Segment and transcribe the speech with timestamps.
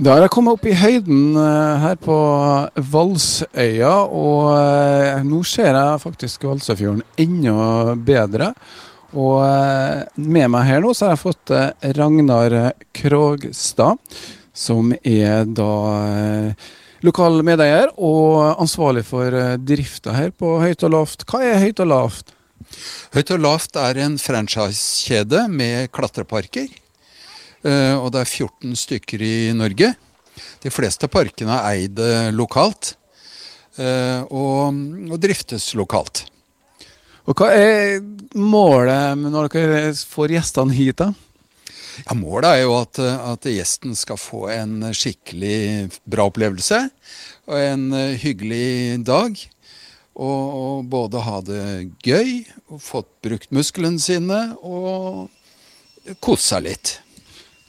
[0.00, 2.14] Da har jeg kommet opp i høyden eh, her på
[2.88, 8.48] Valsøya, og eh, nå ser jeg faktisk Valsøyfjorden enda bedre.
[9.12, 11.52] Og eh, med meg her nå så har jeg fått
[12.00, 12.56] Ragnar
[12.96, 14.00] Krogstad,
[14.56, 15.70] som er da
[17.04, 21.28] lokal medeier og ansvarlig for drifta her på Høyt og Lavt.
[21.28, 22.38] Hva er Høyt og Lavt?
[23.12, 26.72] Høyt og Lavt er en franchisekjede med klatreparker.
[27.60, 29.92] Eh, og det er 14 stykker i Norge.
[30.62, 32.94] De fleste parkene er eid eh, lokalt
[33.76, 34.78] eh, og,
[35.10, 36.24] og driftes lokalt.
[37.28, 37.98] Og Hva er
[38.34, 41.02] målet når dere får gjestene hit?
[41.02, 41.10] da?
[42.06, 46.86] Ja, Målet er jo at, at, gjesten skal få en skikkelig bra opplevelse
[47.50, 47.92] og en
[48.22, 49.36] hyggelig dag.
[50.20, 51.66] Og, og både ha det
[52.04, 52.42] gøy,
[52.72, 55.28] og fått brukt musklene sine og
[56.24, 56.96] kose seg litt.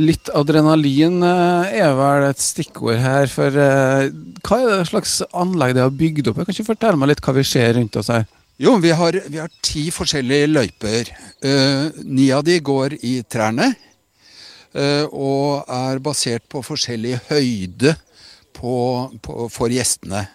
[0.00, 3.26] Litt adrenalin eh, er vel et stikkord her.
[3.28, 4.06] For eh,
[4.40, 6.40] hva er det slags anlegg det har bygd opp?
[6.40, 8.24] Jeg kan ikke fortelle meg litt hva vi ser rundt oss her?
[8.62, 11.08] Jo, vi har, vi har ti forskjellige løyper.
[11.42, 13.72] Uh, ni av de går i trærne.
[14.72, 17.96] Uh, og er basert på forskjellig høyde
[18.54, 18.76] på,
[19.24, 20.28] på, for gjestene.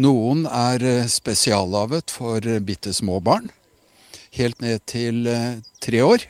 [0.00, 3.50] Noen er spesiallaget for bitte små barn.
[4.38, 6.26] Helt ned til uh, tre år.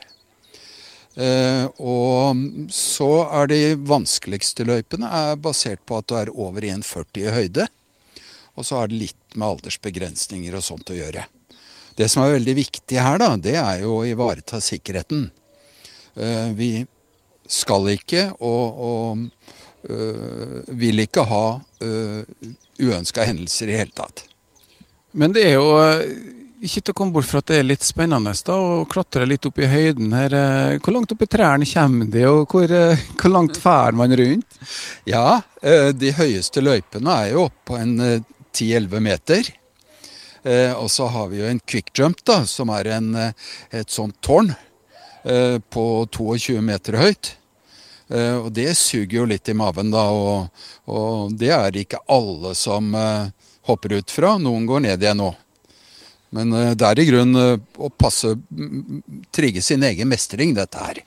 [1.17, 7.23] Uh, og så er de vanskeligste løypene er basert på at du er over 1,40
[7.23, 7.65] i høyde.
[8.57, 11.25] Og så har det litt med aldersbegrensninger og sånt å gjøre.
[11.97, 15.27] Det som er veldig viktig her, da, det er jo å ivareta sikkerheten.
[16.13, 16.71] Uh, vi
[17.49, 21.45] skal ikke og, og uh, vil ikke ha
[22.77, 24.25] uønska hendelser i hele tatt.
[25.17, 25.69] Men det er jo
[26.57, 29.45] ikke til å komme bort fra at det er litt spennende da, å klatre litt
[29.45, 30.33] opp i høyden her.
[30.33, 34.15] Eh, hvor langt opp i trærne kommer de, og hvor, eh, hvor langt fær man
[34.17, 34.57] rundt?
[35.05, 37.97] Ja, eh, de høyeste løypene er jo på en
[38.53, 39.53] 10-11 meter.
[40.47, 44.53] Og så har vi jo en quick jump, da, som er en, et sånt tårn
[45.25, 47.33] på 22 meter høyt.
[48.15, 52.95] Og det suger jo litt i maven, da, og, og det er ikke alle som
[53.67, 54.37] hopper ut fra.
[54.39, 55.33] Noen går ned igjen nå.
[56.35, 58.33] Men eh, det er i grunnen eh, å passe
[59.35, 61.01] trigge sin egen mestring, dette her.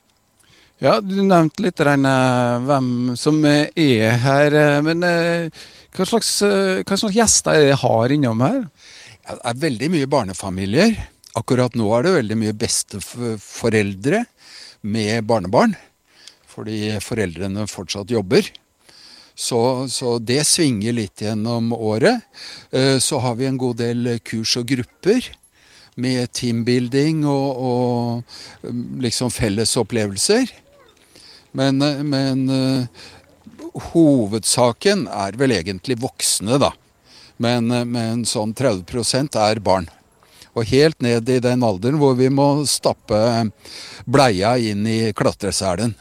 [0.81, 2.08] Ja, du nevnte litt den,
[2.64, 4.54] hvem som er her.
[4.81, 8.62] Men hva slags, hva slags gjester er det har innom her?
[9.26, 10.97] Ja, det er veldig mye barnefamilier.
[11.37, 14.25] Akkurat nå er det veldig mye besteforeldre
[14.88, 15.76] med barnebarn.
[16.50, 18.48] Fordi foreldrene fortsatt jobber.
[19.41, 22.27] Så, så, det svinger litt gjennom året.
[22.71, 25.31] Eh, så har vi en god del kurs og grupper
[26.01, 30.53] med teambuilding og, og mm, liksom felles opplevelser.
[31.56, 33.09] Men, eh, men uh,
[33.95, 36.75] hovedsaken er vel egentlig voksne, da.
[37.41, 39.89] Men, men sånn 30% er barn.
[40.53, 43.17] Og helt ned i den alderen hvor vi må stappe
[44.05, 45.95] bleia inn i klatreselen.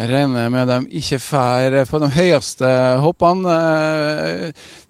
[0.00, 2.68] Jeg regner med de ikke drar på de høyeste
[3.02, 3.56] hoppene.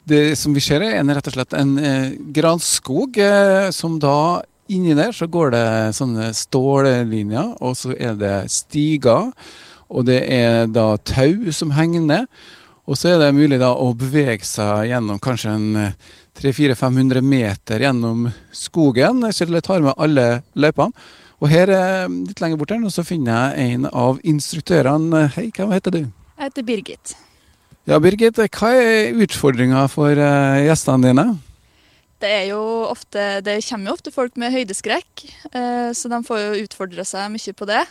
[0.07, 4.39] Det som vi ser, er rett og slett en eh, granskog, eh, som da
[4.71, 5.65] inni der så går det
[5.99, 9.33] sånne stållinjer, og så er det stiger.
[9.91, 12.31] Og det er da tau som henger ned.
[12.87, 15.67] Og så er det mulig da å bevege seg gjennom kanskje en
[16.39, 20.95] 300-400-500 eh, meter gjennom skogen, så det tar med alle løypene.
[21.41, 25.25] Og her eh, litt lenger bort her, så finner jeg en av instruktørene.
[25.37, 26.01] Hei, hva heter du?
[26.05, 27.15] Jeg heter Birgit.
[27.89, 31.25] Ja, Birgit, hva er utfordringa for eh, gjestene dine?
[32.21, 36.43] Det, er jo ofte, det kommer jo ofte folk med høydeskrekk, eh, så de får
[36.43, 37.87] jo utfordre seg mye på det.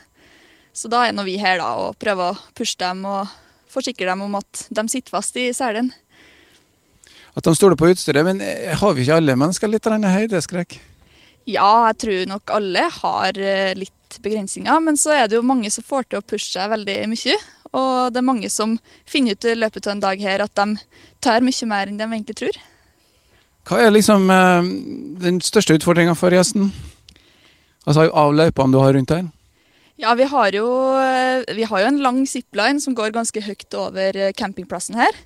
[0.78, 3.34] Så da er nå vi her da, og prøver å pushe dem og
[3.74, 5.90] forsikre dem om at de sitter fast i selen.
[7.34, 8.46] At de stoler på utstyret, men
[8.78, 10.78] har vi ikke alle mennesker litt høydeskrekk?
[11.50, 14.82] Ja, jeg tror nok alle har eh, litt begrensninger.
[14.84, 17.38] Men så er det jo mange som får til å pushe seg veldig mye.
[17.70, 18.76] Og det er mange som
[19.10, 20.78] finner ut i løpet av en dag her at de
[21.24, 22.62] tar mye mer enn de egentlig tror.
[23.70, 24.70] Hva er liksom eh,
[25.26, 26.72] den største utfordringa for gjesten?
[27.86, 29.28] Altså av løypene du har rundt her?
[30.00, 30.68] Ja, vi har, jo,
[31.02, 35.18] eh, vi har jo en lang zipline som går ganske høyt over campingplassen her.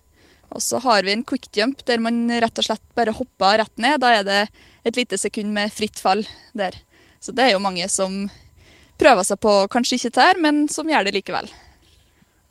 [0.53, 3.73] Og så har vi en quick jump der man rett og slett bare hopper rett
[3.81, 4.01] ned.
[4.03, 4.41] Da er det
[4.83, 6.25] et lite sekund med fritt fall
[6.57, 6.75] der.
[7.23, 8.25] Så det er jo mange som
[8.99, 11.47] prøver seg på kanskje ikke tær, men som gjør det likevel.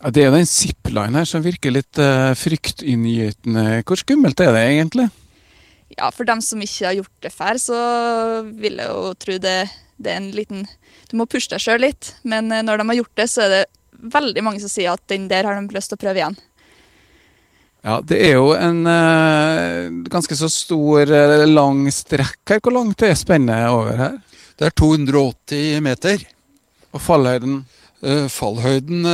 [0.02, 3.82] Ja, det er den zipline her som virker litt uh, fryktinngytende.
[3.86, 5.06] Hvor skummelt er det egentlig?
[5.94, 7.78] Ja, For dem som ikke har gjort det før, så
[8.48, 9.58] vil jeg jo tro det,
[10.02, 10.64] det er en liten
[11.10, 13.50] Du må pushe deg sjøl litt, men eh, når de har gjort det, så er
[13.52, 13.62] det
[14.14, 16.38] veldig mange som sier at den der har de lyst til å prøve igjen.
[17.82, 22.60] Ja, det er jo en uh, ganske så stor, uh, lang strekk her.
[22.62, 24.18] Hvor langt er spennet over her?
[24.54, 26.22] Det er 280 meter.
[26.94, 27.64] Og fallhøyden?
[28.02, 29.08] Uh, fallhøyden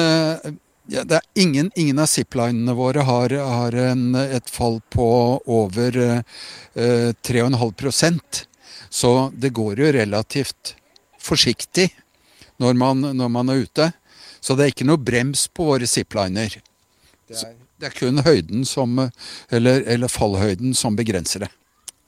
[0.89, 5.09] ja, det er ingen, ingen av ziplinene våre har, har en, et fall på
[5.45, 6.21] over uh,
[6.77, 8.43] 3,5%
[8.89, 10.75] Så det går jo relativt
[11.21, 11.91] forsiktig
[12.61, 13.91] når man, når man er ute.
[14.41, 16.57] Så det er ikke noe brems på våre zipliner.
[17.29, 18.99] Det er, det er kun høyden som,
[19.51, 21.51] eller, eller fallhøyden som begrenser det.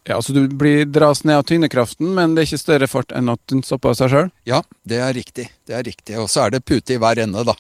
[0.09, 3.29] Ja, Så du blir dras ned av tyngdekraften, men det er ikke større fart enn
[3.31, 4.31] at den stopper av seg sjøl?
[4.49, 5.51] Ja, det er riktig.
[5.69, 6.17] Det er riktig.
[6.19, 7.55] Og så er det pute i hver ende, da.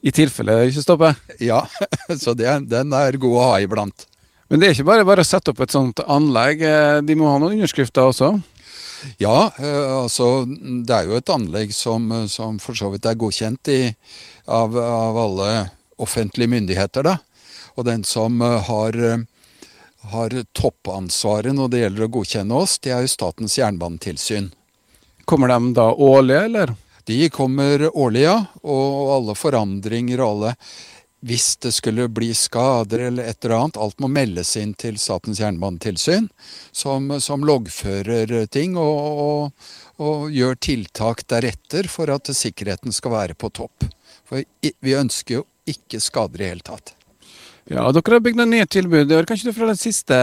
[0.00, 1.16] I tilfelle det ikke stopper?
[1.42, 1.64] Ja,
[2.22, 4.06] så det, den er god å ha iblant.
[4.48, 6.62] Men det er ikke bare bare å sette opp et sånt anlegg.
[6.64, 8.30] eh, De må ha noen underskrifter også?
[9.20, 13.68] Ja, eh, altså det er jo et anlegg som, som for så vidt er godkjent
[13.74, 13.82] i,
[14.46, 15.50] av, av alle
[15.98, 17.18] offentlige myndigheter, da.
[17.78, 19.24] Og den som eh, har, eh,
[20.10, 24.52] har toppansvaret når det gjelder å godkjenne oss, det er jo Statens jernbanetilsyn.
[25.28, 26.74] Kommer de da årlig, eller?
[27.08, 28.38] De kommer årlig, ja.
[28.64, 30.54] Og alle forandringer og alle
[31.18, 35.40] Hvis det skulle bli skader eller et eller annet, alt må meldes inn til Statens
[35.42, 36.28] jernbanetilsyn,
[36.70, 43.34] som, som loggfører ting og, og, og, gjør tiltak deretter for at sikkerheten skal være
[43.34, 43.88] på topp.
[44.30, 46.94] For vi ønsker jo ikke skader i det hele tatt.
[47.68, 49.12] Ja, Dere har bygd noen nye tilbud.
[49.28, 50.16] Kan ikke du fra det siste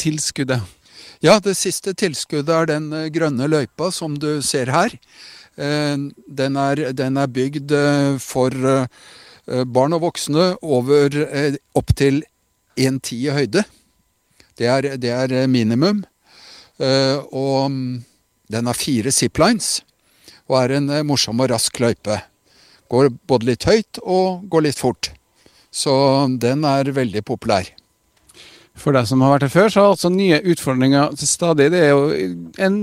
[0.00, 0.64] tilskuddet?
[1.22, 4.94] Ja, det siste tilskuddet er den grønne løypa som du ser her.
[5.58, 7.74] Den er, den er bygd
[8.22, 8.54] for
[9.46, 11.14] barn og voksne over
[11.78, 12.22] opptil
[12.78, 13.64] 1,10 i høyde.
[14.58, 16.04] Det er, det er, minimum.
[16.78, 17.78] Og
[18.50, 19.78] den har fire ziplines
[20.48, 22.20] og er en morsom og rask løype.
[22.88, 25.12] Går både litt høyt og går litt fort.
[25.70, 25.92] Så
[26.40, 27.68] den er veldig populær.
[28.78, 31.66] For deg som har vært her før, så har altså nye utfordringer til stadig.
[31.74, 32.28] Det er jo
[32.62, 32.76] en,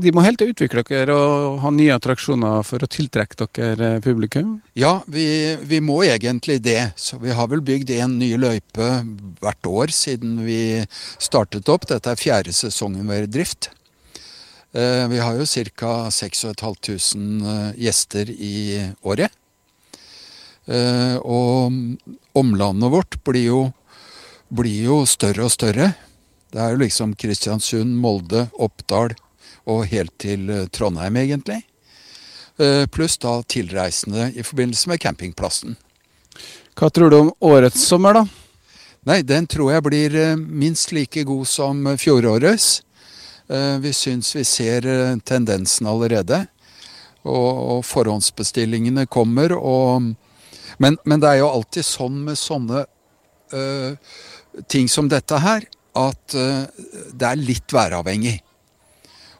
[0.00, 3.90] de må helt til å utvikle dere og ha nye attraksjoner for å tiltrekke dere
[4.04, 4.54] publikum?
[4.78, 5.26] Ja, vi,
[5.68, 6.94] vi må egentlig det.
[6.96, 8.88] Så vi har vel bygd en ny løype
[9.42, 10.62] hvert år siden vi
[11.20, 11.86] startet opp.
[11.90, 13.70] Dette er fjerde sesongen vår drift.
[14.72, 15.44] Vi har jo
[15.76, 16.08] ca.
[16.08, 18.56] 6500 gjester i
[19.04, 19.36] året.
[20.68, 21.72] Og
[22.38, 23.62] omlandet vårt blir jo
[24.52, 25.92] blir jo større og større.
[26.52, 29.14] Det er jo liksom Kristiansund, Molde, Oppdal
[29.64, 31.62] og helt til Trondheim, egentlig.
[32.92, 35.76] Pluss da tilreisende i forbindelse med campingplassen.
[36.76, 38.26] Hva tror du om årets sommer, da?
[39.08, 42.82] Nei, den tror jeg blir minst like god som fjorårets.
[43.82, 44.86] Vi syns vi ser
[45.24, 46.44] tendensen allerede.
[47.24, 49.56] Og, forhåndsbestillingene kommer.
[49.56, 50.12] Og,
[50.82, 52.84] men, men, det er jo alltid sånn med sånne
[53.54, 54.16] uh,
[54.72, 55.66] ting som dette her,
[55.98, 56.64] at uh,
[57.12, 58.40] det er litt væravhengig.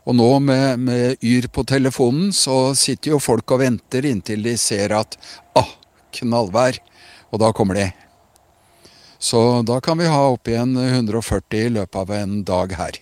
[0.03, 4.56] Og nå med, med, Yr på telefonen, så sitter jo folk og venter inntil de
[4.59, 5.15] ser at
[5.59, 5.71] ah,
[6.19, 6.81] knallvær.
[7.33, 7.87] Og da kommer de.
[9.23, 13.01] Så da kan vi ha opp igjen 140 i løpet av en dag her.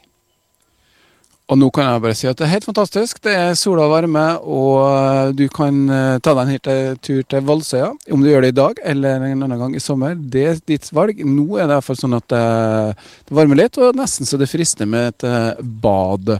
[1.51, 3.19] Og nå kan jeg bare si at det er helt fantastisk.
[3.27, 5.81] Det er sola og varme, og du kan
[6.23, 6.69] ta deg en hit,
[7.03, 7.89] tur til Valsøya.
[8.15, 10.87] Om du gjør det i dag eller en annen gang i sommer, det er ditt
[10.95, 11.19] valg.
[11.27, 15.11] Nå er det iallfall sånn at det varmer litt, og nesten så det frister med
[15.11, 16.37] et bad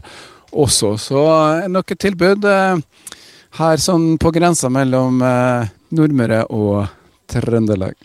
[0.51, 0.93] også.
[1.09, 1.25] Så
[1.75, 2.47] nok et tilbud
[3.59, 5.19] her sånn på grensa mellom
[5.91, 6.87] Nordmøre og
[7.27, 7.99] Trøndelag.